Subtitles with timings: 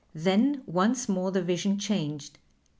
[0.15, 2.39] Then once more the vision changed.